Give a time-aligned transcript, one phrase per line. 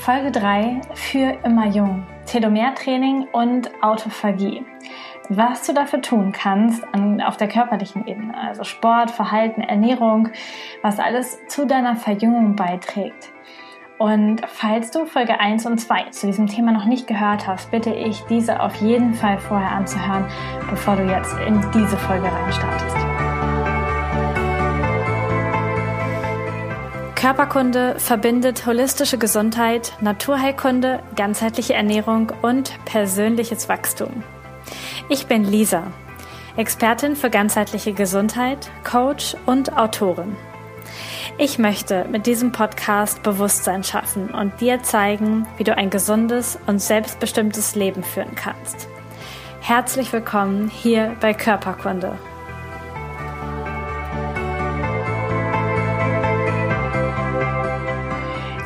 [0.00, 2.04] Folge 3 für immer jung.
[2.26, 4.64] Telomertraining und Autophagie.
[5.28, 10.30] Was du dafür tun kannst an, auf der körperlichen Ebene, also Sport, Verhalten, Ernährung,
[10.82, 13.30] was alles zu deiner Verjüngung beiträgt.
[13.98, 17.90] Und falls du Folge 1 und 2 zu diesem Thema noch nicht gehört hast, bitte
[17.90, 20.26] ich, diese auf jeden Fall vorher anzuhören,
[20.68, 23.11] bevor du jetzt in diese Folge reinstartest.
[27.22, 34.24] Körperkunde verbindet holistische Gesundheit, Naturheilkunde, ganzheitliche Ernährung und persönliches Wachstum.
[35.08, 35.92] Ich bin Lisa,
[36.56, 40.34] Expertin für ganzheitliche Gesundheit, Coach und Autorin.
[41.38, 46.82] Ich möchte mit diesem Podcast Bewusstsein schaffen und dir zeigen, wie du ein gesundes und
[46.82, 48.88] selbstbestimmtes Leben führen kannst.
[49.60, 52.18] Herzlich willkommen hier bei Körperkunde.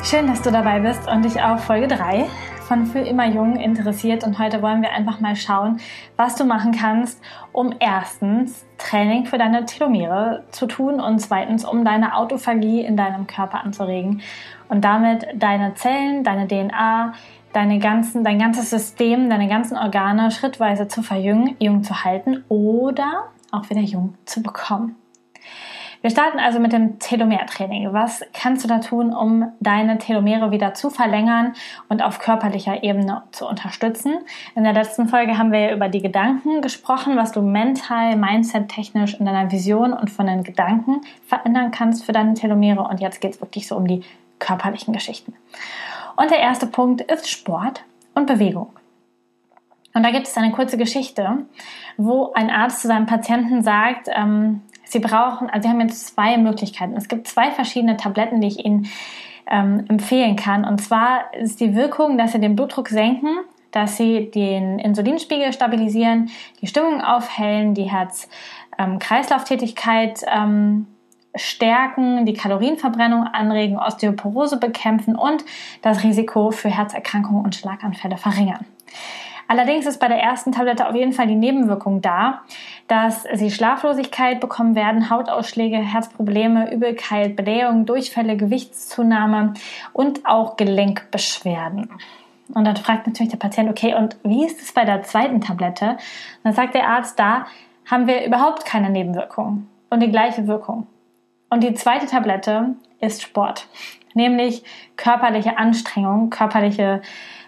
[0.09, 2.27] Schön, dass du dabei bist und dich auf Folge 3
[2.61, 4.23] von Für immer jung interessiert.
[4.23, 5.81] Und heute wollen wir einfach mal schauen,
[6.15, 11.83] was du machen kannst, um erstens Training für deine Telomere zu tun und zweitens, um
[11.83, 14.21] deine Autophagie in deinem Körper anzuregen
[14.69, 17.11] und damit deine Zellen, deine DNA,
[17.51, 23.25] deine ganzen, dein ganzes System, deine ganzen Organe schrittweise zu verjüngen, jung zu halten oder
[23.51, 24.95] auch wieder jung zu bekommen.
[26.01, 27.91] Wir starten also mit dem Telomertraining.
[27.91, 31.53] Was kannst du da tun, um deine Telomere wieder zu verlängern
[31.89, 34.19] und auf körperlicher Ebene zu unterstützen?
[34.55, 39.15] In der letzten Folge haben wir ja über die Gedanken gesprochen, was du mental, mindset-technisch
[39.15, 42.81] in deiner Vision und von den Gedanken verändern kannst für deine Telomere.
[42.81, 44.03] Und jetzt geht es wirklich so um die
[44.39, 45.33] körperlichen Geschichten.
[46.15, 48.69] Und der erste Punkt ist Sport und Bewegung.
[49.93, 51.45] Und da gibt es eine kurze Geschichte,
[51.97, 56.37] wo ein Arzt zu seinem Patienten sagt, ähm, Sie brauchen, also Sie haben jetzt zwei
[56.37, 56.95] Möglichkeiten.
[56.95, 58.87] Es gibt zwei verschiedene Tabletten, die ich Ihnen
[59.49, 60.65] ähm, empfehlen kann.
[60.65, 63.37] Und zwar ist die Wirkung, dass Sie den Blutdruck senken,
[63.71, 70.87] dass Sie den Insulinspiegel stabilisieren, die Stimmung aufhellen, die Herz-Kreislauf-Tätigkeit ähm,
[71.35, 75.45] stärken, die Kalorienverbrennung anregen, Osteoporose bekämpfen und
[75.81, 78.65] das Risiko für Herzerkrankungen und Schlaganfälle verringern.
[79.47, 82.41] Allerdings ist bei der ersten Tablette auf jeden Fall die Nebenwirkung da,
[82.87, 89.53] dass sie Schlaflosigkeit bekommen werden, Hautausschläge, Herzprobleme, Übelkeit, Blähung, Durchfälle, Gewichtszunahme
[89.93, 91.89] und auch Gelenkbeschwerden.
[92.53, 95.91] Und dann fragt natürlich der Patient, okay, und wie ist es bei der zweiten Tablette?
[95.91, 95.99] Und
[96.43, 97.45] dann sagt der Arzt, da
[97.89, 100.87] haben wir überhaupt keine Nebenwirkungen und die gleiche Wirkung.
[101.49, 103.67] Und die zweite Tablette ist Sport,
[104.13, 104.63] nämlich
[104.97, 107.01] körperliche Anstrengung, körperliche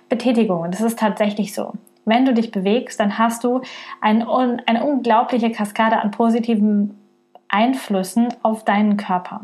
[0.08, 0.72] Betätigung.
[0.72, 1.74] Das ist tatsächlich so
[2.10, 3.62] wenn du dich bewegst, dann hast du
[4.02, 7.00] ein, eine unglaubliche Kaskade an positiven
[7.48, 9.42] Einflüssen auf deinen Körper.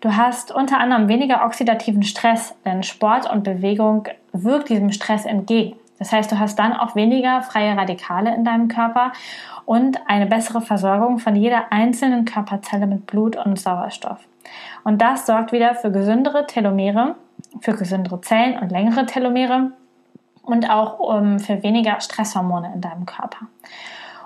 [0.00, 5.76] Du hast unter anderem weniger oxidativen Stress, denn Sport und Bewegung wirkt diesem Stress entgegen.
[5.98, 9.12] Das heißt, du hast dann auch weniger freie Radikale in deinem Körper
[9.66, 14.18] und eine bessere Versorgung von jeder einzelnen Körperzelle mit Blut und Sauerstoff.
[14.82, 17.16] Und das sorgt wieder für gesündere Telomere,
[17.60, 19.72] für gesündere Zellen und längere Telomere
[20.42, 23.46] und auch um, für weniger Stresshormone in deinem Körper.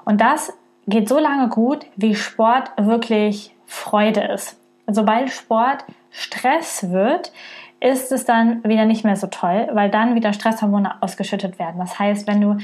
[0.04, 0.52] Und das
[0.86, 4.56] geht so lange gut, wie Sport wirklich Freude ist.
[4.86, 7.32] Sobald Sport Stress wird,
[7.84, 11.78] ist es dann wieder nicht mehr so toll, weil dann wieder Stresshormone ausgeschüttet werden.
[11.78, 12.56] Das heißt, wenn du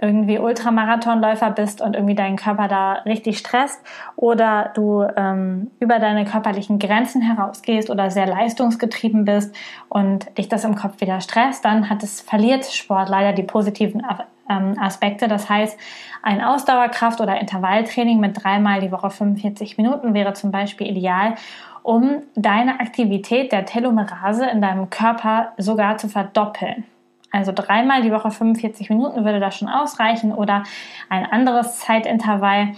[0.00, 3.80] irgendwie Ultramarathonläufer bist und irgendwie deinen Körper da richtig stresst
[4.14, 9.52] oder du ähm, über deine körperlichen Grenzen herausgehst oder sehr leistungsgetrieben bist
[9.88, 14.06] und dich das im Kopf wieder stresst, dann hat es verliert Sport leider die positiven
[14.48, 15.26] ähm, Aspekte.
[15.26, 15.76] Das heißt,
[16.22, 21.34] ein Ausdauerkraft- oder Intervalltraining mit dreimal die Woche 45 Minuten wäre zum Beispiel ideal
[21.82, 26.84] um deine Aktivität der Telomerase in deinem Körper sogar zu verdoppeln.
[27.32, 30.64] Also dreimal die Woche 45 Minuten würde das schon ausreichen oder
[31.08, 32.72] ein anderes Zeitintervall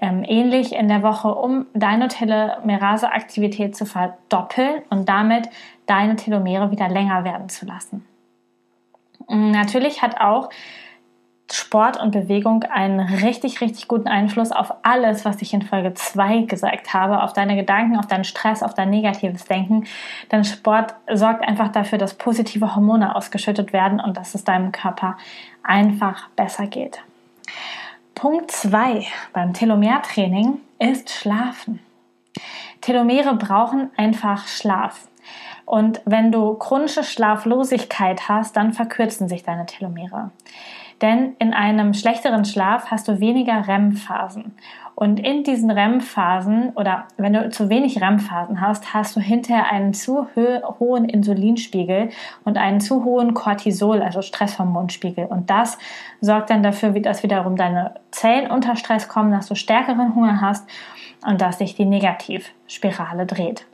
[0.00, 5.48] ähm, ähnlich in der Woche, um deine Telomerase-Aktivität zu verdoppeln und damit
[5.86, 8.04] deine Telomere wieder länger werden zu lassen.
[9.28, 10.50] Natürlich hat auch
[11.52, 16.42] Sport und Bewegung einen richtig, richtig guten Einfluss auf alles, was ich in Folge 2
[16.42, 19.84] gesagt habe, auf deine Gedanken, auf deinen Stress, auf dein negatives Denken.
[20.32, 25.16] Denn Sport sorgt einfach dafür, dass positive Hormone ausgeschüttet werden und dass es deinem Körper
[25.62, 27.02] einfach besser geht.
[28.14, 31.80] Punkt 2 beim Telomertraining ist Schlafen.
[32.80, 35.08] Telomere brauchen einfach Schlaf.
[35.66, 40.30] Und wenn du chronische Schlaflosigkeit hast, dann verkürzen sich deine Telomere.
[41.02, 44.54] Denn in einem schlechteren Schlaf hast du weniger REM-Phasen.
[44.94, 49.92] Und in diesen REM-Phasen oder wenn du zu wenig REM-Phasen hast, hast du hinterher einen
[49.92, 50.28] zu
[50.78, 52.10] hohen Insulinspiegel
[52.44, 55.26] und einen zu hohen Cortisol, also Stresshormonspiegel.
[55.26, 55.78] Und das
[56.20, 60.68] sorgt dann dafür, dass wiederum deine Zellen unter Stress kommen, dass du stärkeren Hunger hast
[61.26, 63.66] und dass sich die Negativspirale dreht.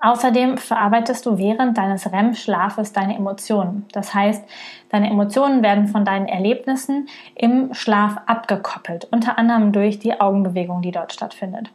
[0.00, 3.86] Außerdem verarbeitest du während deines REM-Schlafes deine Emotionen.
[3.92, 4.44] Das heißt,
[4.90, 10.92] deine Emotionen werden von deinen Erlebnissen im Schlaf abgekoppelt, unter anderem durch die Augenbewegung, die
[10.92, 11.72] dort stattfindet.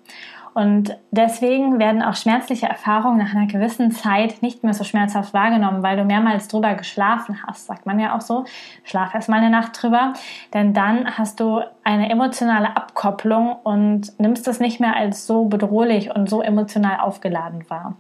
[0.54, 5.82] Und deswegen werden auch schmerzliche Erfahrungen nach einer gewissen Zeit nicht mehr so schmerzhaft wahrgenommen,
[5.82, 8.46] weil du mehrmals drüber geschlafen hast, sagt man ja auch so.
[8.84, 10.14] Schlaf erst mal eine Nacht drüber,
[10.54, 16.16] denn dann hast du eine emotionale Abkopplung und nimmst es nicht mehr als so bedrohlich
[16.16, 17.96] und so emotional aufgeladen wahr.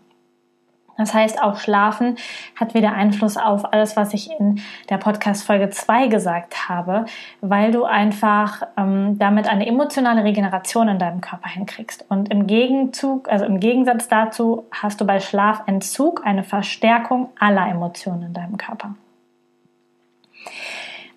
[0.98, 2.18] Das heißt, auch Schlafen
[2.60, 7.06] hat wieder Einfluss auf alles, was ich in der Podcast-Folge 2 gesagt habe,
[7.42, 12.06] weil du einfach ähm, damit eine emotionale Regeneration in deinem Körper hinkriegst.
[12.10, 18.24] Und im Gegenzug, also im Gegensatz dazu, hast du bei Schlafentzug eine Verstärkung aller Emotionen
[18.24, 18.96] in deinem Körper.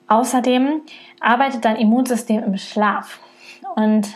[0.08, 0.82] Außerdem
[1.20, 3.18] arbeitet dein Immunsystem im Schlaf.
[3.74, 4.08] Und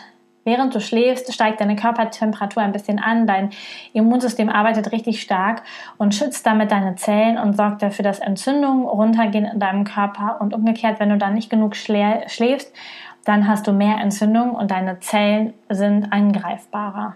[0.43, 3.51] Während du schläfst, steigt deine Körpertemperatur ein bisschen an, dein
[3.93, 5.61] Immunsystem arbeitet richtig stark
[5.97, 10.41] und schützt damit deine Zellen und sorgt dafür, dass Entzündungen runtergehen in deinem Körper.
[10.41, 12.73] Und umgekehrt, wenn du dann nicht genug schläfst,
[13.23, 17.15] dann hast du mehr Entzündung und deine Zellen sind angreifbarer.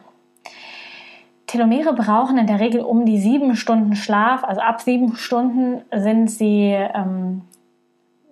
[1.48, 4.44] Telomere brauchen in der Regel um die sieben Stunden Schlaf.
[4.44, 7.42] Also ab sieben Stunden sind sie ähm,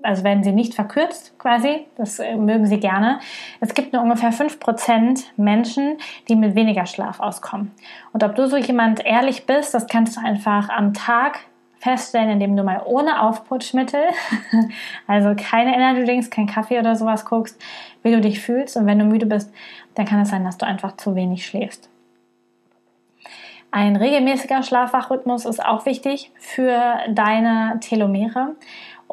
[0.03, 3.19] also werden sie nicht verkürzt quasi, das äh, mögen sie gerne.
[3.59, 5.97] Es gibt nur ungefähr 5% Menschen,
[6.27, 7.71] die mit weniger Schlaf auskommen.
[8.11, 11.39] Und ob du so jemand ehrlich bist, das kannst du einfach am Tag
[11.79, 14.01] feststellen, indem du mal ohne Aufputschmittel,
[15.07, 17.61] also keine Energy Drinks, kein Kaffee oder sowas guckst,
[18.03, 18.77] wie du dich fühlst.
[18.77, 19.53] Und wenn du müde bist,
[19.95, 21.89] dann kann es sein, dass du einfach zu wenig schläfst.
[23.75, 28.55] Ein regelmäßiger Schlafwachrhythmus ist auch wichtig für deine Telomere.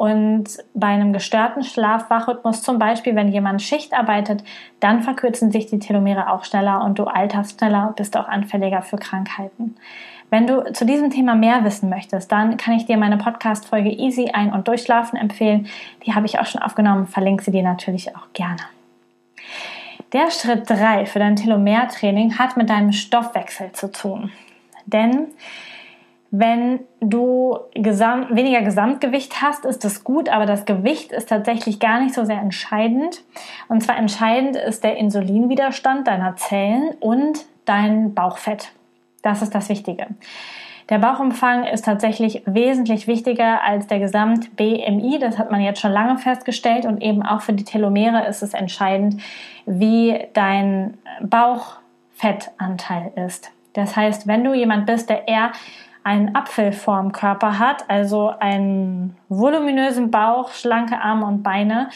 [0.01, 4.43] Und bei einem gestörten Schlaf-Wachrhythmus, zum Beispiel wenn jemand Schicht arbeitet,
[4.81, 8.97] dann verkürzen sich die Telomere auch schneller und du alterst schneller, bist auch anfälliger für
[8.97, 9.77] Krankheiten.
[10.31, 14.31] Wenn du zu diesem Thema mehr wissen möchtest, dann kann ich dir meine Podcast-Folge Easy
[14.33, 15.67] Ein- und Durchschlafen empfehlen.
[16.07, 18.63] Die habe ich auch schon aufgenommen, verlinke sie dir natürlich auch gerne.
[20.15, 24.33] Der Schritt 3 für dein Telomertraining hat mit deinem Stoffwechsel zu tun.
[24.87, 25.27] Denn
[26.31, 32.01] wenn du Gesam weniger Gesamtgewicht hast, ist das gut, aber das Gewicht ist tatsächlich gar
[32.01, 33.23] nicht so sehr entscheidend.
[33.69, 38.73] Und zwar entscheidend ist der Insulinwiderstand deiner Zellen und dein Bauchfett.
[39.23, 40.07] Das ist das Wichtige.
[40.89, 45.19] Der Bauchumfang ist tatsächlich wesentlich wichtiger als der Gesamt-BMI.
[45.21, 48.55] Das hat man jetzt schon lange festgestellt und eben auch für die Telomere ist es
[48.55, 49.21] entscheidend,
[49.67, 53.53] wie dein Bauchfettanteil ist.
[53.73, 55.53] Das heißt, wenn du jemand bist, der eher
[56.03, 61.91] einen Apfelformkörper hat, also einen voluminösen Bauch, schlanke Arme und Beine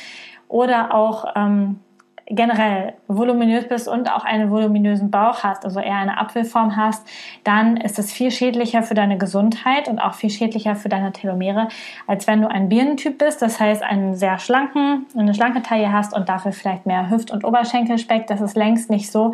[0.48, 1.80] oder auch ähm,
[2.26, 7.06] generell voluminös bist und auch einen voluminösen Bauch hast, also eher eine Apfelform hast,
[7.44, 11.68] dann ist es viel schädlicher für deine Gesundheit und auch viel schädlicher für deine Telomere,
[12.06, 16.14] als wenn du ein Birnentyp bist, das heißt einen sehr schlanken, eine schlanke Taille hast
[16.14, 18.26] und dafür vielleicht mehr Hüft- und Oberschenkelspeck.
[18.26, 19.32] Das ist längst nicht so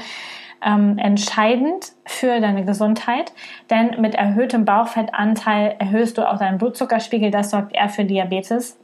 [0.62, 3.32] ähm, entscheidend für deine Gesundheit,
[3.70, 7.30] denn mit erhöhtem Bauchfettanteil erhöhst du auch deinen Blutzuckerspiegel.
[7.30, 8.76] Das sorgt eher für Diabetes.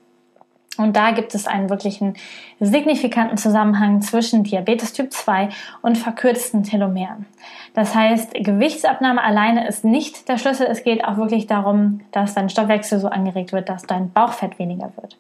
[0.79, 2.15] Und da gibt es einen wirklichen
[2.61, 5.49] signifikanten Zusammenhang zwischen Diabetes Typ 2
[5.81, 7.27] und verkürzten Telomeren.
[7.75, 10.67] Das heißt, Gewichtsabnahme alleine ist nicht der Schlüssel.
[10.67, 14.93] Es geht auch wirklich darum, dass dein Stoffwechsel so angeregt wird, dass dein Bauchfett weniger
[14.97, 15.17] wird.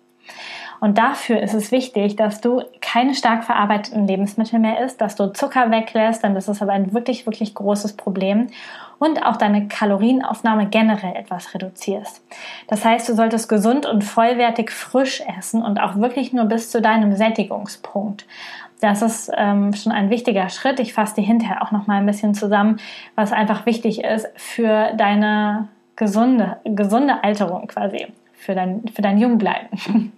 [0.80, 5.33] Und dafür ist es wichtig, dass du keine stark verarbeiteten Lebensmittel mehr isst, dass du
[5.33, 8.49] Zucker weglässt, denn das ist aber ein wirklich, wirklich großes Problem.
[8.99, 12.25] Und auch deine Kalorienaufnahme generell etwas reduzierst.
[12.66, 16.80] Das heißt, du solltest gesund und vollwertig frisch essen und auch wirklich nur bis zu
[16.80, 18.26] deinem Sättigungspunkt.
[18.80, 20.80] Das ist ähm, schon ein wichtiger Schritt.
[20.80, 22.78] Ich fasse dir hinterher auch noch mal ein bisschen zusammen,
[23.14, 28.06] was einfach wichtig ist für deine gesunde, gesunde Alterung quasi
[28.46, 29.68] für dein, für dein Jungbleiben.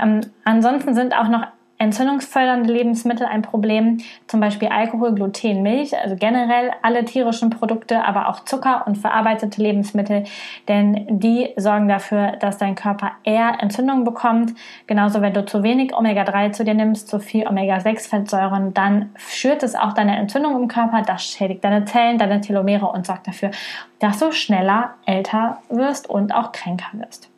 [0.00, 1.46] ähm, ansonsten sind auch noch
[1.78, 8.28] entzündungsfördernde Lebensmittel ein Problem, zum Beispiel Alkohol, Gluten, Milch, also generell alle tierischen Produkte, aber
[8.28, 10.24] auch Zucker und verarbeitete Lebensmittel,
[10.66, 14.54] denn die sorgen dafür, dass dein Körper eher Entzündungen bekommt.
[14.88, 19.76] Genauso, wenn du zu wenig Omega-3 zu dir nimmst, zu viel Omega-6-Fettsäuren, dann schürt es
[19.76, 23.52] auch deine Entzündung im Körper, das schädigt deine Zellen, deine Telomere und sorgt dafür,
[24.00, 27.30] dass du schneller älter wirst und auch kränker wirst.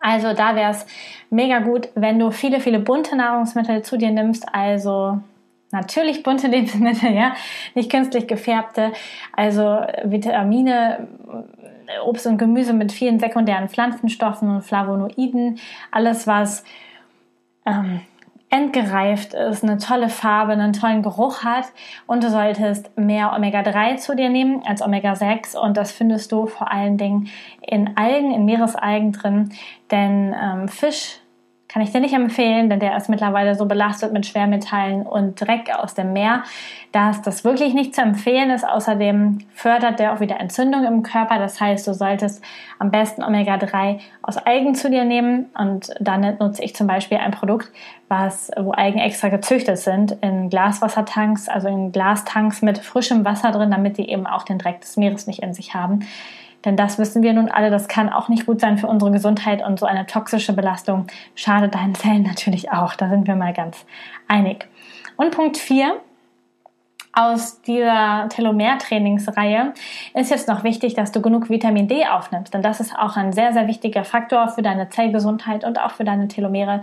[0.00, 0.86] Also da wäre es
[1.30, 5.20] mega gut, wenn du viele, viele bunte Nahrungsmittel zu dir nimmst, also
[5.72, 7.34] natürlich bunte Lebensmittel, ja,
[7.74, 8.92] nicht künstlich gefärbte,
[9.32, 11.08] also Vitamine,
[12.04, 15.58] Obst und Gemüse mit vielen sekundären Pflanzenstoffen und Flavonoiden,
[15.90, 16.64] alles was
[17.64, 18.00] ähm,
[18.48, 21.66] entgereift ist, eine tolle Farbe, einen tollen Geruch hat.
[22.06, 26.70] Und du solltest mehr Omega-3 zu dir nehmen als Omega-6 und das findest du vor
[26.70, 27.28] allen Dingen
[27.60, 29.50] in Algen, in Meeresalgen drin,
[29.90, 31.20] denn ähm, Fisch
[31.76, 35.70] kann ich dir nicht empfehlen, denn der ist mittlerweile so belastet mit Schwermetallen und Dreck
[35.76, 36.42] aus dem Meer,
[36.90, 38.66] dass das wirklich nicht zu empfehlen ist.
[38.66, 41.38] Außerdem fördert der auch wieder Entzündung im Körper.
[41.38, 42.42] Das heißt, du solltest
[42.78, 45.50] am besten Omega-3 aus Algen zu dir nehmen.
[45.54, 47.70] Und dann nutze ich zum Beispiel ein Produkt,
[48.08, 53.70] was, wo Algen extra gezüchtet sind, in Glaswassertanks, also in Glastanks mit frischem Wasser drin,
[53.70, 56.06] damit die eben auch den Dreck des Meeres nicht in sich haben.
[56.64, 59.64] Denn das wissen wir nun alle, das kann auch nicht gut sein für unsere Gesundheit
[59.64, 62.94] und so eine toxische Belastung schadet deinen Zellen natürlich auch.
[62.94, 63.84] Da sind wir mal ganz
[64.28, 64.68] einig.
[65.16, 66.00] Und Punkt 4
[67.16, 69.72] aus dieser Telomere-Trainingsreihe
[70.12, 72.52] ist jetzt noch wichtig, dass du genug Vitamin D aufnimmst.
[72.52, 76.04] Denn das ist auch ein sehr, sehr wichtiger Faktor für deine Zellgesundheit und auch für
[76.04, 76.82] deine Telomere,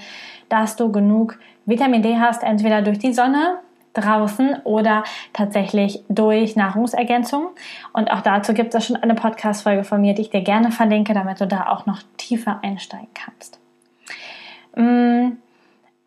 [0.50, 1.38] dass du genug
[1.68, 3.60] Vitamin D hast, entweder durch die Sonne,
[3.94, 7.50] draußen oder tatsächlich durch Nahrungsergänzung.
[7.94, 11.14] Und auch dazu gibt es schon eine Podcast-Folge von mir, die ich dir gerne verlinke,
[11.14, 13.60] damit du da auch noch tiefer einsteigen kannst.
[14.76, 15.38] Mm,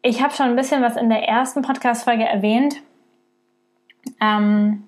[0.02, 2.76] ich habe schon ein bisschen was in der ersten Podcast-Folge erwähnt,
[4.20, 4.84] ähm,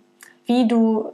[0.47, 1.12] wie du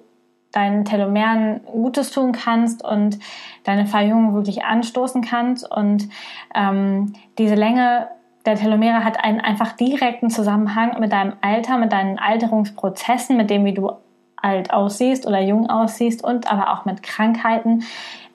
[0.52, 3.18] deinen Telomeren Gutes tun kannst und
[3.64, 5.68] deine Verjüngung wirklich anstoßen kannst.
[5.68, 6.08] Und
[6.54, 8.08] ähm, diese Länge
[8.46, 13.64] der Telomere hat einen einfach direkten Zusammenhang mit deinem Alter, mit deinen Alterungsprozessen, mit dem,
[13.64, 13.92] wie du
[14.36, 17.84] alt aussiehst oder jung aussiehst und aber auch mit Krankheiten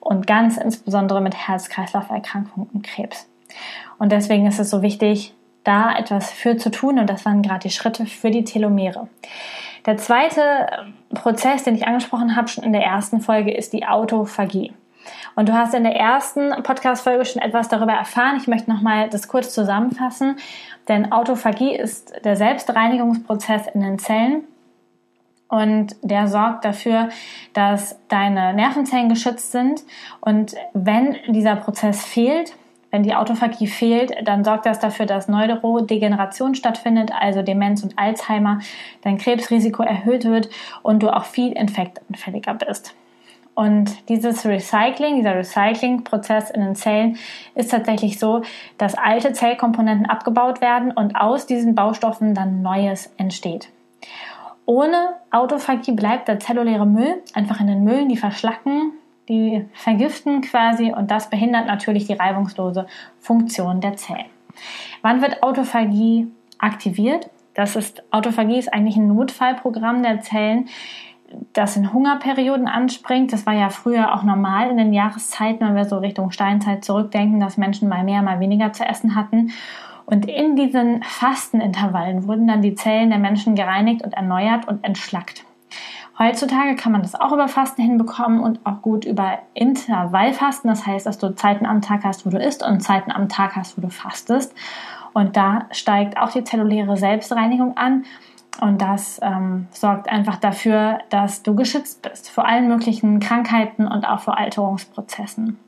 [0.00, 3.28] und ganz insbesondere mit Herz-Kreislauf-Erkrankungen und Krebs.
[3.98, 7.60] Und deswegen ist es so wichtig, da etwas für zu tun und das waren gerade
[7.60, 9.08] die Schritte für die Telomere.
[9.86, 10.66] Der zweite
[11.14, 14.72] Prozess, den ich angesprochen habe, schon in der ersten Folge, ist die Autophagie.
[15.36, 18.36] Und du hast in der ersten Podcast-Folge schon etwas darüber erfahren.
[18.36, 20.36] Ich möchte nochmal das kurz zusammenfassen.
[20.88, 24.44] Denn Autophagie ist der Selbstreinigungsprozess in den Zellen.
[25.48, 27.08] Und der sorgt dafür,
[27.54, 29.82] dass deine Nervenzellen geschützt sind.
[30.20, 32.54] Und wenn dieser Prozess fehlt,
[32.90, 38.60] wenn die Autophagie fehlt, dann sorgt das dafür, dass Neurodegeneration stattfindet, also Demenz und Alzheimer,
[39.02, 40.50] dein Krebsrisiko erhöht wird
[40.82, 42.94] und du auch viel infektanfälliger bist.
[43.54, 47.18] Und dieses Recycling, dieser Recycling-Prozess in den Zellen
[47.54, 48.42] ist tatsächlich so,
[48.78, 53.68] dass alte Zellkomponenten abgebaut werden und aus diesen Baustoffen dann Neues entsteht.
[54.66, 58.92] Ohne Autophagie bleibt der zelluläre Müll einfach in den Müllen, die verschlacken,
[59.28, 62.86] die vergiften quasi und das behindert natürlich die reibungslose
[63.18, 64.26] Funktion der Zellen.
[65.02, 66.28] Wann wird Autophagie
[66.58, 67.30] aktiviert?
[67.54, 70.68] Das ist Autophagie ist eigentlich ein Notfallprogramm der Zellen,
[71.52, 73.32] das in Hungerperioden anspringt.
[73.32, 77.40] Das war ja früher auch normal in den Jahreszeiten, wenn wir so Richtung Steinzeit zurückdenken,
[77.40, 79.52] dass Menschen mal mehr, mal weniger zu essen hatten.
[80.06, 85.44] Und in diesen Fastenintervallen wurden dann die Zellen der Menschen gereinigt und erneuert und entschlackt.
[86.18, 90.68] Heutzutage kann man das auch über Fasten hinbekommen und auch gut über Intervallfasten.
[90.68, 93.56] Das heißt, dass du Zeiten am Tag hast, wo du isst und Zeiten am Tag
[93.56, 94.54] hast, wo du fastest.
[95.14, 98.04] Und da steigt auch die zelluläre Selbstreinigung an
[98.60, 104.04] und das ähm, sorgt einfach dafür, dass du geschützt bist vor allen möglichen Krankheiten und
[104.04, 105.58] auch vor Alterungsprozessen.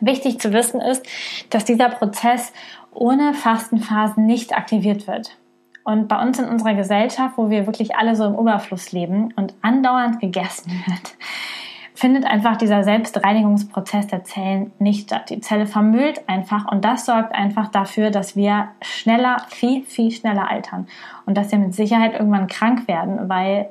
[0.00, 1.04] Wichtig zu wissen ist,
[1.50, 2.52] dass dieser Prozess
[2.92, 5.36] ohne Fastenphasen nicht aktiviert wird.
[5.84, 9.54] Und bei uns in unserer Gesellschaft, wo wir wirklich alle so im Überfluss leben und
[9.60, 11.14] andauernd gegessen wird,
[11.94, 15.30] findet einfach dieser Selbstreinigungsprozess der Zellen nicht statt.
[15.30, 20.50] Die Zelle vermüllt einfach und das sorgt einfach dafür, dass wir schneller, viel, viel schneller
[20.50, 20.88] altern
[21.24, 23.70] und dass wir mit Sicherheit irgendwann krank werden, weil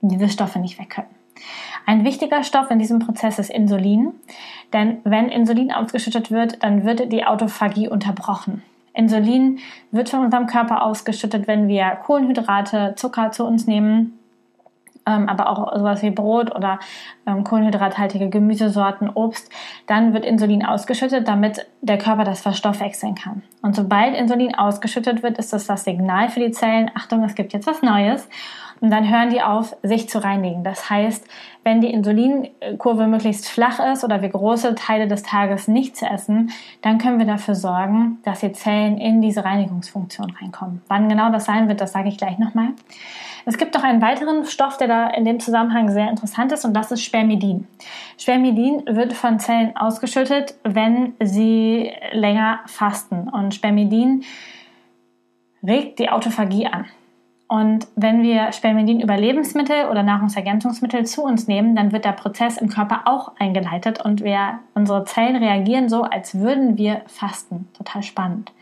[0.00, 1.10] diese Stoffe nicht weg können.
[1.86, 4.12] Ein wichtiger Stoff in diesem Prozess ist Insulin,
[4.72, 8.62] denn wenn Insulin ausgeschüttet wird, dann wird die Autophagie unterbrochen.
[8.94, 9.58] Insulin
[9.90, 14.19] wird von unserem Körper ausgeschüttet, wenn wir Kohlenhydrate, Zucker zu uns nehmen
[15.06, 16.78] ähm, aber auch sowas wie Brot oder
[17.26, 19.50] ähm, kohlenhydrathaltige Gemüsesorten, Obst,
[19.86, 23.42] dann wird Insulin ausgeschüttet, damit der Körper das verstoffwechseln kann.
[23.62, 27.52] Und sobald Insulin ausgeschüttet wird, ist das das Signal für die Zellen, Achtung, es gibt
[27.52, 28.28] jetzt was Neues.
[28.80, 30.64] Und dann hören die auf, sich zu reinigen.
[30.64, 31.26] Das heißt,
[31.64, 36.96] wenn die Insulinkurve möglichst flach ist oder wir große Teile des Tages nichts essen, dann
[36.96, 40.80] können wir dafür sorgen, dass die Zellen in diese Reinigungsfunktion reinkommen.
[40.88, 42.68] Wann genau das sein wird, das sage ich gleich nochmal.
[43.44, 46.74] Es gibt noch einen weiteren Stoff, der da in dem Zusammenhang sehr interessant ist und
[46.74, 47.66] das ist Spermidin.
[48.18, 54.24] Spermidin wird von Zellen ausgeschüttet, wenn sie länger fasten und Spermidin
[55.62, 56.86] regt die Autophagie an.
[57.50, 62.56] Und wenn wir Spermidin über Lebensmittel oder Nahrungsergänzungsmittel zu uns nehmen, dann wird der Prozess
[62.56, 67.66] im Körper auch eingeleitet und wir, unsere Zellen reagieren so, als würden wir fasten.
[67.76, 68.52] Total spannend.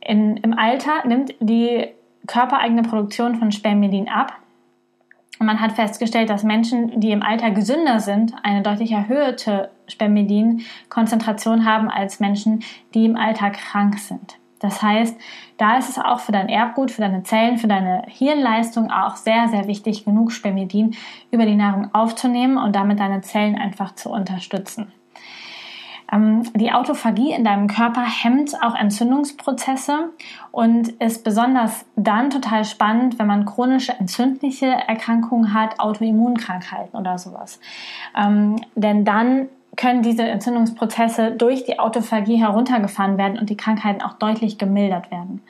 [0.00, 1.88] In, Im Alter nimmt die
[2.28, 4.34] körpereigene Produktion von Spermidin ab.
[5.40, 11.64] Und man hat festgestellt, dass Menschen, die im Alter gesünder sind, eine deutlich erhöhte Spermidin-Konzentration
[11.64, 12.62] haben als Menschen,
[12.94, 14.39] die im Alter krank sind.
[14.60, 15.18] Das heißt,
[15.56, 19.48] da ist es auch für dein Erbgut, für deine Zellen, für deine Hirnleistung auch sehr,
[19.48, 20.94] sehr wichtig, genug Spermidin
[21.30, 24.92] über die Nahrung aufzunehmen und damit deine Zellen einfach zu unterstützen.
[26.12, 30.10] Ähm, die Autophagie in deinem Körper hemmt auch Entzündungsprozesse
[30.50, 37.60] und ist besonders dann total spannend, wenn man chronische entzündliche Erkrankungen hat, Autoimmunkrankheiten oder sowas.
[38.16, 44.14] Ähm, denn dann können diese Entzündungsprozesse durch die Autophagie heruntergefahren werden und die Krankheiten auch
[44.14, 45.42] deutlich gemildert werden.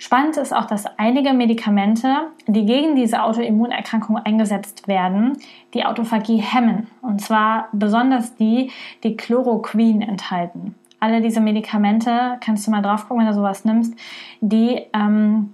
[0.00, 2.08] Spannend ist auch, dass einige Medikamente,
[2.46, 5.36] die gegen diese Autoimmunerkrankung eingesetzt werden,
[5.74, 6.86] die Autophagie hemmen.
[7.02, 8.70] Und zwar besonders die,
[9.04, 10.74] die Chloroquin enthalten.
[11.00, 13.94] Alle diese Medikamente, kannst du mal drauf gucken, wenn du sowas nimmst,
[14.40, 15.52] die ähm,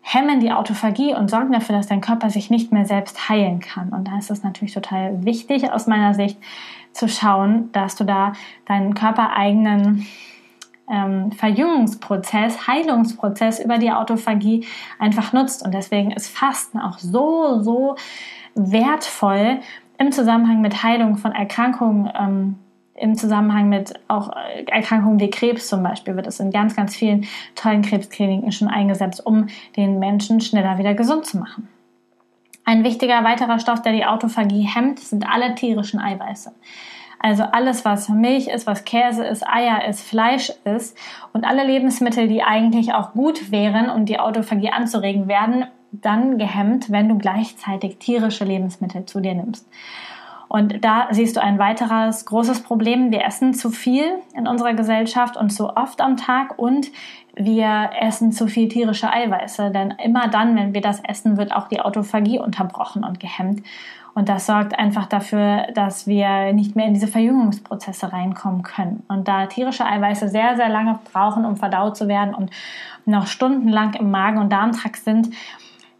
[0.00, 3.90] hemmen die Autophagie und sorgen dafür, dass dein Körper sich nicht mehr selbst heilen kann.
[3.90, 6.38] Und da ist es natürlich total wichtig aus meiner Sicht,
[6.94, 8.32] zu schauen, dass du da
[8.66, 10.06] deinen körpereigenen
[10.90, 14.66] ähm, Verjüngungsprozess, Heilungsprozess über die Autophagie
[14.98, 15.64] einfach nutzt.
[15.64, 17.96] Und deswegen ist Fasten auch so, so
[18.54, 19.60] wertvoll
[19.98, 22.56] im Zusammenhang mit Heilung von Erkrankungen, ähm,
[22.96, 24.30] im Zusammenhang mit auch
[24.66, 29.24] Erkrankungen wie Krebs zum Beispiel wird es in ganz, ganz vielen tollen Krebskliniken schon eingesetzt,
[29.26, 31.68] um den Menschen schneller wieder gesund zu machen.
[32.64, 36.52] Ein wichtiger weiterer Stoff, der die Autophagie hemmt, sind alle tierischen Eiweiße.
[37.18, 40.96] Also alles, was Milch ist, was Käse ist, Eier ist, Fleisch ist
[41.32, 46.90] und alle Lebensmittel, die eigentlich auch gut wären, um die Autophagie anzuregen, werden dann gehemmt,
[46.90, 49.66] wenn du gleichzeitig tierische Lebensmittel zu dir nimmst.
[50.54, 53.10] Und da siehst du ein weiteres großes Problem.
[53.10, 54.04] Wir essen zu viel
[54.36, 56.92] in unserer Gesellschaft und zu oft am Tag und
[57.34, 61.66] wir essen zu viel tierische Eiweiße, denn immer dann, wenn wir das essen, wird auch
[61.66, 63.64] die Autophagie unterbrochen und gehemmt.
[64.14, 69.02] Und das sorgt einfach dafür, dass wir nicht mehr in diese Verjüngungsprozesse reinkommen können.
[69.08, 72.52] Und da tierische Eiweiße sehr, sehr lange brauchen, um verdaut zu werden und
[73.06, 75.30] noch stundenlang im Magen- und Darmtrakt sind,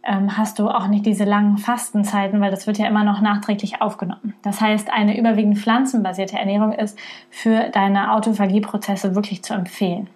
[0.05, 3.81] ähm, hast du auch nicht diese langen Fastenzeiten, weil das wird ja immer noch nachträglich
[3.81, 4.35] aufgenommen.
[4.43, 6.97] Das heißt, eine überwiegend pflanzenbasierte Ernährung ist
[7.29, 10.07] für deine Autophagieprozesse wirklich zu empfehlen.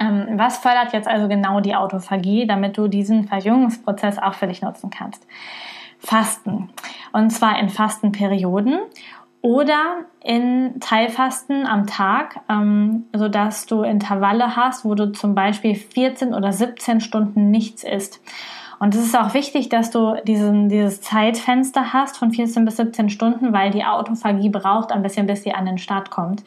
[0.00, 4.62] Ähm, was fördert jetzt also genau die Autophagie, damit du diesen Verjüngungsprozess auch für dich
[4.62, 5.26] nutzen kannst?
[5.98, 6.70] Fasten.
[7.12, 8.78] Und zwar in Fastenperioden
[9.40, 16.34] oder in Teilfasten am Tag, ähm, sodass du Intervalle hast, wo du zum Beispiel 14
[16.34, 18.20] oder 17 Stunden nichts isst.
[18.84, 23.08] Und es ist auch wichtig, dass du diesen, dieses Zeitfenster hast von 14 bis 17
[23.08, 26.44] Stunden, weil die Autophagie braucht ein bisschen, bis sie an den Start kommt.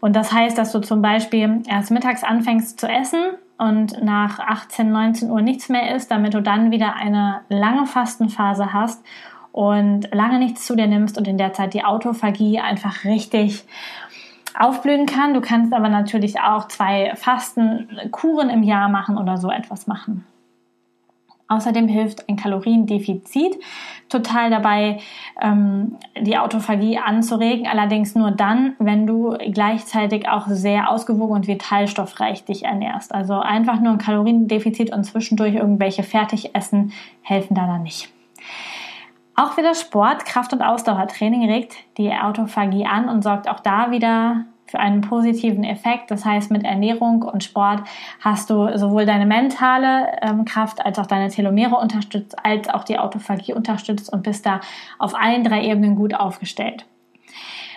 [0.00, 3.20] Und das heißt, dass du zum Beispiel erst mittags anfängst zu essen
[3.58, 8.72] und nach 18, 19 Uhr nichts mehr isst, damit du dann wieder eine lange Fastenphase
[8.72, 9.04] hast
[9.52, 13.62] und lange nichts zu dir nimmst und in der Zeit die Autophagie einfach richtig
[14.58, 15.34] aufblühen kann.
[15.34, 20.24] Du kannst aber natürlich auch zwei Fastenkuren im Jahr machen oder so etwas machen.
[21.48, 23.58] Außerdem hilft ein Kaloriendefizit
[24.10, 24.98] total dabei,
[25.40, 27.66] ähm, die Autophagie anzuregen.
[27.66, 33.14] Allerdings nur dann, wenn du gleichzeitig auch sehr ausgewogen und vitalstoffreich dich ernährst.
[33.14, 38.10] Also einfach nur ein Kaloriendefizit und zwischendurch irgendwelche Fertigessen helfen da dann nicht.
[39.34, 44.44] Auch wieder Sport, Kraft- und Ausdauertraining regt die Autophagie an und sorgt auch da wieder
[44.70, 46.10] für einen positiven Effekt.
[46.10, 47.82] Das heißt, mit Ernährung und Sport
[48.20, 52.98] hast du sowohl deine mentale ähm, Kraft als auch deine Telomere unterstützt, als auch die
[52.98, 54.60] Autophagie unterstützt und bist da
[54.98, 56.84] auf allen drei Ebenen gut aufgestellt.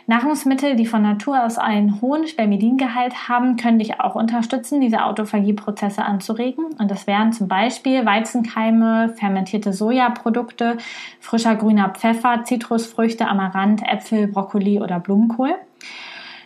[0.07, 6.03] Nahrungsmittel, die von Natur aus einen hohen Spermidingehalt haben, können dich auch unterstützen, diese Autophagieprozesse
[6.03, 6.65] anzuregen.
[6.79, 10.77] Und das wären zum Beispiel Weizenkeime, fermentierte Sojaprodukte,
[11.19, 15.55] frischer grüner Pfeffer, Zitrusfrüchte, Amaranth, Äpfel, Brokkoli oder Blumenkohl.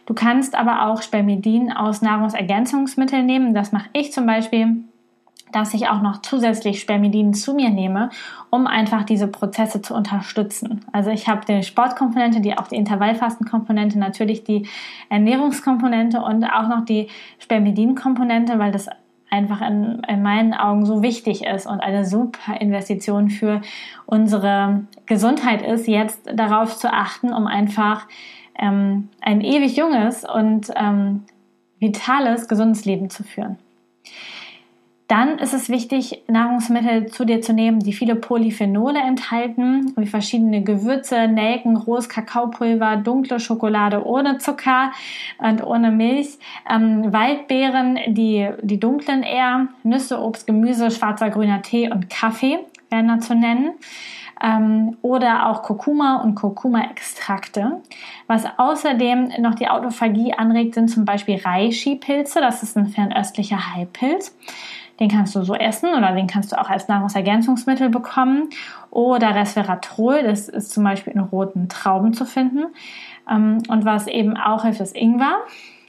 [0.06, 3.54] Du kannst aber auch Spermidin aus Nahrungsergänzungsmitteln nehmen.
[3.54, 4.84] Das mache ich zum Beispiel.
[5.52, 8.10] dass ich auch noch zusätzlich Spermidin zu mir nehme,
[8.50, 10.84] um einfach diese Prozesse zu unterstützen.
[10.92, 14.68] Also ich habe die Sportkomponente, die auch die Intervallfastenkomponente, natürlich die
[15.08, 17.08] Ernährungskomponente und auch noch die
[17.40, 18.90] Spermidin-Komponente, weil das
[19.30, 23.62] einfach in, in, meinen Augen so wichtig ist und eine super Investition für
[24.06, 28.08] unsere Gesundheit ist, jetzt darauf zu achten, um einfach
[28.60, 31.24] ähm, ein ewig junges und ähm,
[31.80, 33.58] vitales, gesundes Leben zu führen.
[35.08, 40.64] Dann ist es wichtig, Nahrungsmittel zu dir zu nehmen, die viele Polyphenole enthalten, wie verschiedene
[40.64, 44.92] Gewürze, Nelken, rohes Kakaopulver, dunkle Schokolade ohne Zucker
[45.38, 51.92] und ohne Milch, ähm, Waldbeeren, die, die dunklen eher, Nüsse, Obst, Gemüse, schwarzer, grüner Tee
[51.92, 52.58] und Kaffee
[52.90, 53.74] werden da zu nennen.
[54.42, 57.82] Ähm, oder auch Kurkuma und Kurkuma-Extrakte.
[58.28, 62.42] Was außerdem noch die Autophagie anregt, sind zum Beispiel Reishi-Pilze.
[62.42, 64.36] Das ist ein fernöstlicher Heilpilz.
[65.00, 68.50] Den kannst du so essen oder den kannst du auch als Nahrungsergänzungsmittel bekommen.
[68.92, 72.66] Oder Resveratrol, das ist zum Beispiel in roten Trauben zu finden.
[73.30, 75.38] Ähm, und was eben auch hilft, ist Ingwer.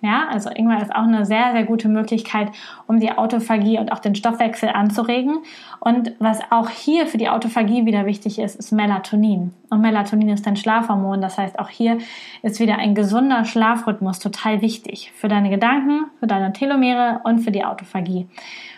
[0.06, 2.52] Ja, also Ingwer ist auch eine sehr, sehr gute Möglichkeit,
[2.86, 5.38] um die Autophagie und auch den Stoffwechsel anzuregen.
[5.80, 9.52] Und was auch hier für die Autophagie wieder wichtig ist, ist Melatonin.
[9.68, 11.20] Und Melatonin ist ein Schlafhormon.
[11.20, 11.98] Das heißt, auch hier
[12.42, 17.50] ist wieder ein gesunder Schlafrhythmus total wichtig für deine Gedanken, für deine Telomere und für
[17.50, 18.28] die Autophagie.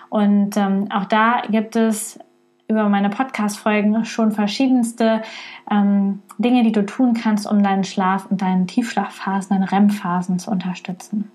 [0.09, 2.19] Und ähm, auch da gibt es
[2.68, 5.22] über meine Podcast-Folgen schon verschiedenste
[5.70, 10.50] ähm, Dinge, die du tun kannst, um deinen Schlaf und deine Tiefschlafphasen, deine REM-Phasen zu
[10.50, 11.31] unterstützen.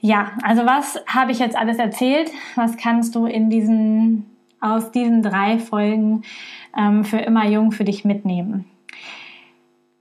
[0.00, 2.30] Ja, also was habe ich jetzt alles erzählt?
[2.54, 4.24] Was kannst du in diesen,
[4.60, 6.22] aus diesen drei Folgen
[6.78, 8.64] ähm, für immer jung für dich mitnehmen?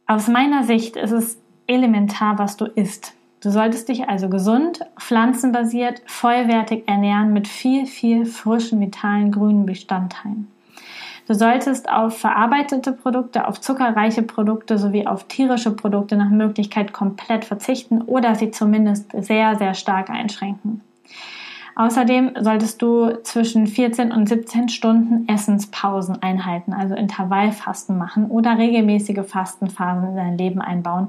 [0.05, 3.13] Aus meiner Sicht ist es elementar, was du isst.
[3.41, 10.47] Du solltest dich also gesund, pflanzenbasiert, vollwertig ernähren mit viel, viel frischen, vitalen, grünen Bestandteilen.
[11.25, 17.45] Du solltest auf verarbeitete Produkte, auf zuckerreiche Produkte sowie auf tierische Produkte nach Möglichkeit komplett
[17.45, 20.81] verzichten oder sie zumindest sehr, sehr stark einschränken.
[21.75, 29.25] Außerdem solltest du zwischen 14 und 17 Stunden Essenspausen einhalten, also Intervallfasten machen oder regelmäßige
[29.25, 31.07] Fastenphasen in dein Leben einbauen,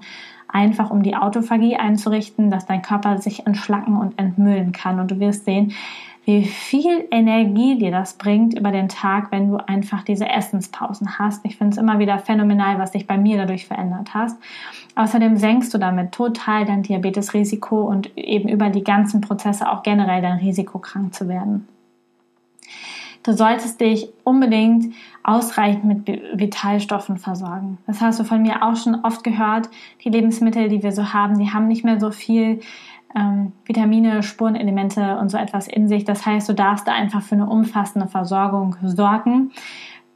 [0.52, 5.00] einfach um die Autophagie einzurichten, dass dein Körper sich entschlacken und entmüllen kann.
[5.00, 5.72] Und du wirst sehen,
[6.24, 11.44] wie viel Energie dir das bringt über den Tag, wenn du einfach diese Essenspausen hast.
[11.44, 14.38] Ich finde es immer wieder phänomenal, was sich bei mir dadurch verändert hast.
[14.96, 20.20] Außerdem senkst du damit total dein Diabetesrisiko und eben über die ganzen Prozesse auch generell
[20.20, 21.66] dein Risiko krank zu werden.
[23.22, 27.78] Du solltest dich unbedingt ausreichend mit Vitalstoffen versorgen.
[27.86, 29.68] Das hast du von mir auch schon oft gehört.
[30.04, 32.60] Die Lebensmittel, die wir so haben, die haben nicht mehr so viel
[33.14, 36.04] ähm, Vitamine, Spurenelemente und so etwas in sich.
[36.04, 39.50] Das heißt, du darfst da einfach für eine umfassende Versorgung sorgen.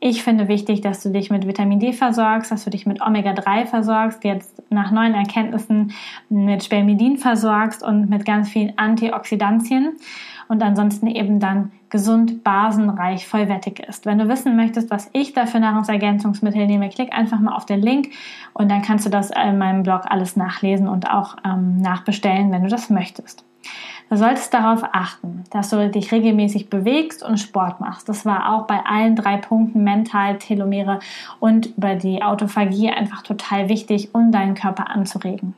[0.00, 3.66] Ich finde wichtig, dass du dich mit Vitamin D versorgst, dass du dich mit Omega-3
[3.66, 5.92] versorgst, jetzt nach neuen Erkenntnissen
[6.28, 9.96] mit Spermidin versorgst und mit ganz vielen Antioxidantien
[10.48, 14.06] und ansonsten eben dann gesund, basenreich, vollwertig ist.
[14.06, 17.80] Wenn du wissen möchtest, was ich da für Nahrungsergänzungsmittel nehme, klick einfach mal auf den
[17.80, 18.10] Link
[18.52, 22.62] und dann kannst du das in meinem Blog alles nachlesen und auch ähm, nachbestellen, wenn
[22.62, 23.44] du das möchtest.
[24.10, 28.08] Du solltest darauf achten, dass du dich regelmäßig bewegst und Sport machst.
[28.08, 31.00] Das war auch bei allen drei Punkten mental, Telomere
[31.40, 35.54] und über die Autophagie einfach total wichtig, um deinen Körper anzuregen.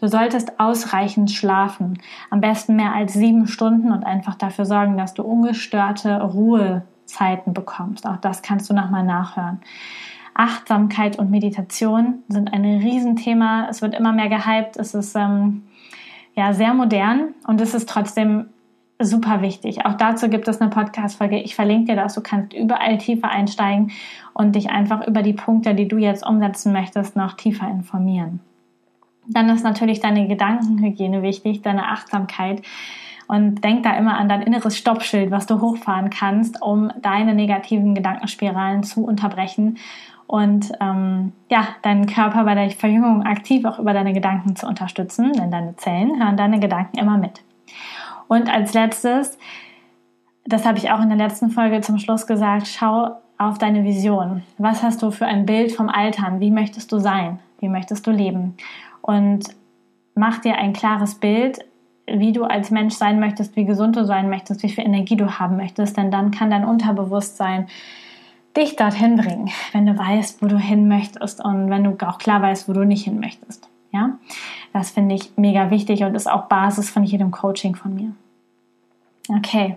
[0.00, 1.98] Du solltest ausreichend schlafen,
[2.30, 8.06] am besten mehr als sieben Stunden und einfach dafür sorgen, dass du ungestörte Ruhezeiten bekommst.
[8.06, 9.60] Auch das kannst du nochmal nachhören.
[10.34, 13.68] Achtsamkeit und Meditation sind ein Riesenthema.
[13.70, 14.76] Es wird immer mehr gehypt.
[14.76, 15.62] Es ist ähm,
[16.34, 18.50] ja sehr modern und es ist trotzdem
[18.98, 19.84] super wichtig.
[19.84, 21.38] Auch dazu gibt es eine Podcast-Folge.
[21.38, 22.14] Ich verlinke dir das.
[22.14, 23.92] Du kannst überall tiefer einsteigen
[24.34, 28.40] und dich einfach über die Punkte, die du jetzt umsetzen möchtest, noch tiefer informieren.
[29.28, 32.62] Dann ist natürlich deine Gedankenhygiene wichtig, deine Achtsamkeit.
[33.28, 37.94] Und denk da immer an dein inneres Stoppschild, was du hochfahren kannst, um deine negativen
[37.94, 39.78] Gedankenspiralen zu unterbrechen
[40.26, 45.32] und ähm, ja, deinen Körper bei der Verjüngung aktiv auch über deine Gedanken zu unterstützen,
[45.32, 47.42] denn deine Zellen hören deine Gedanken immer mit.
[48.28, 49.38] Und als letztes,
[50.44, 54.42] das habe ich auch in der letzten Folge zum Schluss gesagt, schau auf deine Vision.
[54.58, 56.40] Was hast du für ein Bild vom Altern?
[56.40, 57.38] Wie möchtest du sein?
[57.60, 58.56] Wie möchtest du leben?
[59.06, 59.44] Und
[60.14, 61.60] mach dir ein klares Bild,
[62.06, 65.38] wie du als Mensch sein möchtest, wie gesund du sein möchtest, wie viel Energie du
[65.38, 67.68] haben möchtest, denn dann kann dein Unterbewusstsein
[68.56, 72.42] dich dorthin bringen, wenn du weißt, wo du hin möchtest und wenn du auch klar
[72.42, 73.68] weißt, wo du nicht hin möchtest.
[73.92, 74.18] Ja,
[74.72, 78.12] das finde ich mega wichtig und ist auch Basis von jedem Coaching von mir.
[79.28, 79.76] Okay,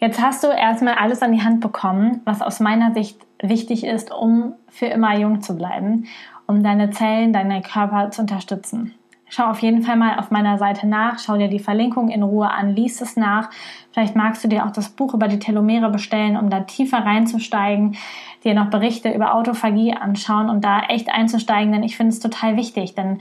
[0.00, 4.10] Jetzt hast du erstmal alles an die Hand bekommen, was aus meiner Sicht wichtig ist,
[4.10, 6.06] um für immer jung zu bleiben,
[6.50, 8.92] um deine Zellen, deinen Körper zu unterstützen.
[9.28, 12.50] Schau auf jeden Fall mal auf meiner Seite nach, schau dir die Verlinkung in Ruhe
[12.50, 13.48] an, lies es nach.
[13.92, 17.96] Vielleicht magst du dir auch das Buch über die Telomere bestellen, um da tiefer reinzusteigen,
[18.42, 22.56] dir noch Berichte über Autophagie anschauen und da echt einzusteigen, denn ich finde es total
[22.56, 23.20] wichtig, denn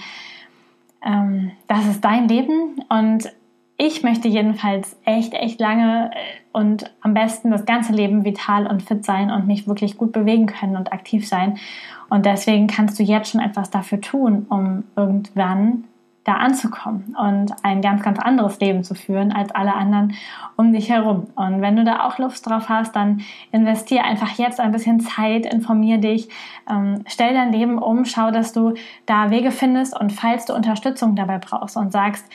[1.06, 3.32] ähm, das ist dein Leben und
[3.82, 6.16] ich möchte jedenfalls echt, echt lange äh,
[6.52, 10.48] und am besten das ganze Leben vital und fit sein und mich wirklich gut bewegen
[10.48, 11.58] können und aktiv sein.
[12.10, 15.86] Und deswegen kannst du jetzt schon etwas dafür tun, um irgendwann
[16.26, 20.14] da anzukommen und ein ganz, ganz anderes Leben zu führen als alle anderen
[20.58, 21.28] um dich herum.
[21.36, 23.22] Und wenn du da auch Lust drauf hast, dann
[23.54, 26.28] investier einfach jetzt ein bisschen Zeit, informier dich,
[26.70, 28.74] ähm, stell dein Leben um, schau, dass du
[29.06, 32.26] da Wege findest und falls du Unterstützung dabei brauchst und sagst,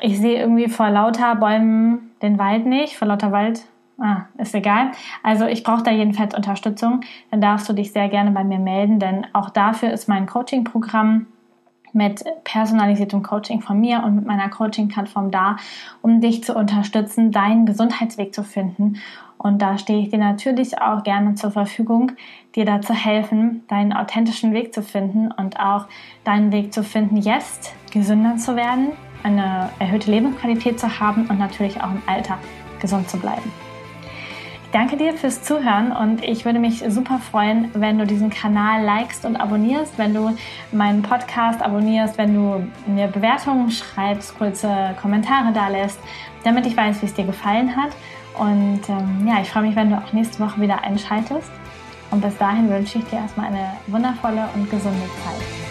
[0.00, 3.66] ich sehe irgendwie vor lauter Bäumen den Wald nicht, vor lauter Wald
[3.98, 4.90] Ah, ist egal.
[5.22, 7.00] Also ich brauche da jedenfalls Unterstützung.
[7.30, 11.26] Dann darfst du dich sehr gerne bei mir melden, denn auch dafür ist mein Coaching-Programm
[11.94, 15.56] mit personalisiertem Coaching von mir und mit meiner Coaching-Plattform da,
[16.02, 18.96] um dich zu unterstützen, deinen Gesundheitsweg zu finden.
[19.38, 22.12] Und da stehe ich dir natürlich auch gerne zur Verfügung,
[22.54, 25.86] dir dazu helfen, deinen authentischen Weg zu finden und auch
[26.24, 28.88] deinen Weg zu finden, jetzt gesünder zu werden,
[29.22, 32.38] eine erhöhte Lebensqualität zu haben und natürlich auch im Alter
[32.80, 33.50] gesund zu bleiben
[34.76, 39.24] danke dir fürs Zuhören und ich würde mich super freuen, wenn du diesen Kanal likest
[39.24, 40.36] und abonnierst, wenn du
[40.70, 45.98] meinen Podcast abonnierst, wenn du mir Bewertungen schreibst, kurze Kommentare da lässt,
[46.44, 47.92] damit ich weiß, wie es dir gefallen hat.
[48.38, 51.50] Und ähm, ja, ich freue mich, wenn du auch nächste Woche wieder einschaltest.
[52.10, 55.65] Und bis dahin wünsche ich dir erstmal eine wundervolle und gesunde Zeit.